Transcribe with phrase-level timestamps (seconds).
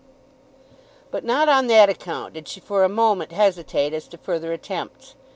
[1.11, 5.13] But not on that account did she for a moment hesitate as to further attempts.